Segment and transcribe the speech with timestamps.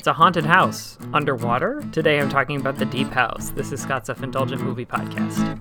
[0.00, 1.84] It's a haunted house underwater.
[1.92, 3.50] Today I'm talking about the Deep House.
[3.50, 5.60] This is Scott's Self Indulgent Movie Podcast.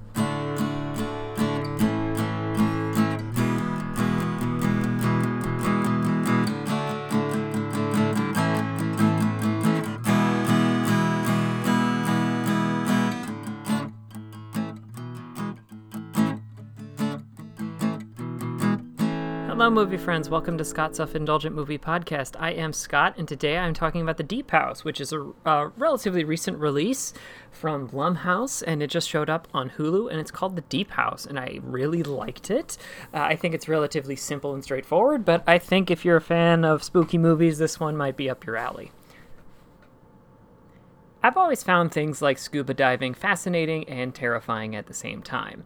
[19.60, 20.30] Hello, movie friends.
[20.30, 22.38] Welcome to Scott's Self Indulgent Movie Podcast.
[22.39, 25.34] I am Scott, and today I'm talking about The Deep House, which is a,
[25.75, 27.14] relatively recent release
[27.52, 31.25] from Blumhouse, and it just showed up on Hulu, and it's called The Deep House,
[31.25, 32.78] and I really liked it.
[33.14, 36.64] Uh, I think it's relatively simple and straightforward, but I think if you're a fan
[36.64, 38.94] of spooky movies, this one might be up your alley.
[41.22, 45.66] I've always found things like scuba diving fascinating and terrifying at the same time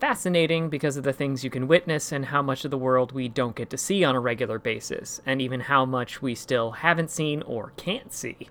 [0.00, 3.28] fascinating because of the things you can witness and how much of the world we
[3.28, 7.10] don't get to see on a regular basis, and even how much we still haven't
[7.10, 8.48] seen or can't see.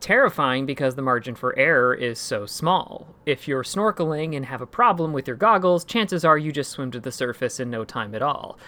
[0.00, 3.06] Terrifying because the margin for error is so small.
[3.24, 6.90] If you're snorkeling and have a problem with your goggles, chances are you just swim
[6.90, 8.58] to the surface in no time at all.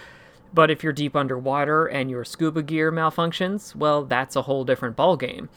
[0.53, 4.97] But if you're deep underwater and your scuba gear malfunctions, well, that's a whole different
[4.97, 5.49] ballgame.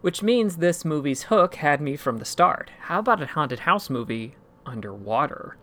[0.00, 2.70] Which means this movie's hook had me from the start.
[2.80, 5.56] How about a haunted house movie underwater?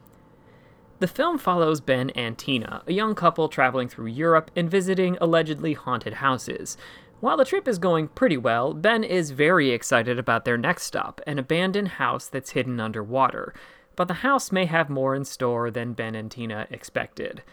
[0.99, 5.73] The film follows Ben and Tina, a young couple traveling through Europe and visiting allegedly
[5.73, 6.77] haunted houses.
[7.19, 11.22] While the trip is going pretty well, Ben is very excited about their next stop,
[11.25, 13.53] an abandoned house that's hidden underwater.
[13.95, 17.44] But the house may have more in store than Ben and Tina expected.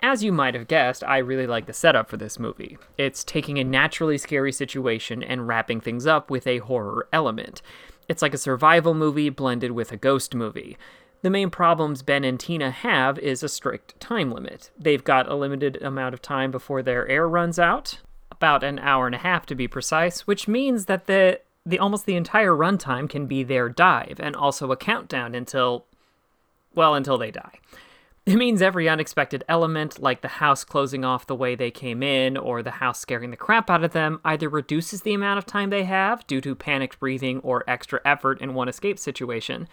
[0.00, 2.78] As you might have guessed, I really like the setup for this movie.
[2.98, 7.62] It's taking a naturally scary situation and wrapping things up with a horror element.
[8.08, 10.76] It's like a survival movie blended with a ghost movie.
[11.26, 14.70] The main problems Ben and Tina have is a strict time limit.
[14.78, 17.98] They've got a limited amount of time before their air runs out,
[18.30, 22.06] about an hour and a half to be precise, which means that the the almost
[22.06, 25.86] the entire runtime can be their dive and also a countdown until
[26.76, 27.58] well, until they die.
[28.24, 32.36] It means every unexpected element, like the house closing off the way they came in
[32.36, 35.70] or the house scaring the crap out of them, either reduces the amount of time
[35.70, 39.66] they have due to panicked breathing or extra effort in one escape situation,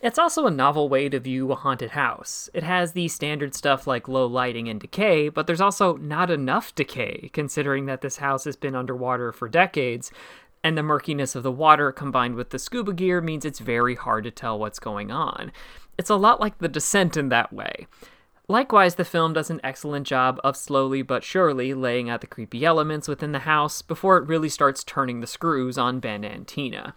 [0.00, 2.48] it's also a novel way to view a haunted house.
[2.54, 6.74] It has the standard stuff like low lighting and decay, but there's also not enough
[6.74, 10.12] decay, considering that this house has been underwater for decades,
[10.62, 14.24] and the murkiness of the water combined with the scuba gear means it's very hard
[14.24, 15.50] to tell what's going on.
[15.96, 17.88] It's a lot like The Descent in that way.
[18.50, 22.64] Likewise, the film does an excellent job of slowly but surely laying out the creepy
[22.64, 26.94] elements within the house before it really starts turning the screws on Ben and Tina.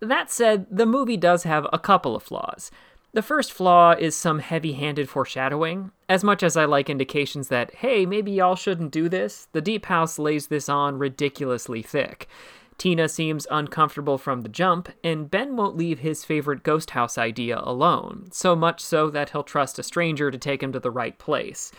[0.00, 2.70] That said, the movie does have a couple of flaws.
[3.12, 5.90] The first flaw is some heavy handed foreshadowing.
[6.08, 9.86] As much as I like indications that, hey, maybe y'all shouldn't do this, the Deep
[9.86, 12.28] House lays this on ridiculously thick.
[12.78, 17.60] Tina seems uncomfortable from the jump, and Ben won't leave his favorite ghost house idea
[17.62, 21.18] alone, so much so that he'll trust a stranger to take him to the right
[21.18, 21.72] place.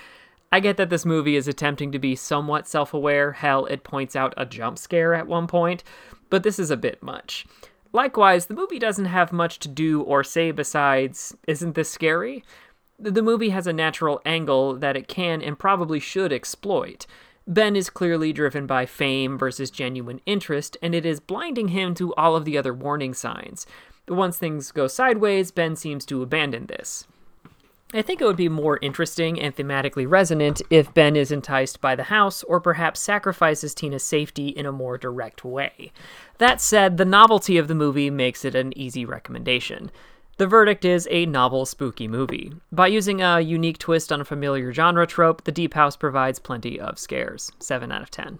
[0.52, 4.16] I get that this movie is attempting to be somewhat self aware, hell, it points
[4.16, 5.84] out a jump scare at one point,
[6.30, 7.48] but this is a bit much.
[7.94, 12.44] Likewise, the movie doesn't have much to do or say besides, isn't this scary?
[12.98, 17.06] The movie has a natural angle that it can and probably should exploit.
[17.48, 22.14] Ben is clearly driven by fame versus genuine interest, and it is blinding him to
[22.16, 23.66] all of the other warning signs.
[24.08, 27.08] Once things go sideways, Ben seems to abandon this.
[27.94, 31.94] I think it would be more interesting and thematically resonant if Ben is enticed by
[31.96, 35.92] the house or perhaps sacrifices Tina's safety in a more direct way.
[36.38, 39.92] That said, the novelty of the movie makes it an easy recommendation.
[40.38, 42.54] The verdict is a novel, spooky movie.
[42.72, 46.80] By using a unique twist on a familiar genre trope, The Deep House provides plenty
[46.80, 47.52] of scares.
[47.60, 48.40] 7 out of 10.